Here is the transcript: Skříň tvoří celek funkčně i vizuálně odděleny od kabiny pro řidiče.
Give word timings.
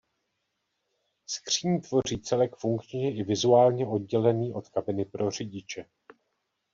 Skříň 1.29 1.81
tvoří 1.81 2.21
celek 2.21 2.55
funkčně 2.55 3.15
i 3.15 3.23
vizuálně 3.23 3.87
odděleny 3.87 4.51
od 4.53 4.69
kabiny 4.69 5.05
pro 5.05 5.31
řidiče. 5.31 5.85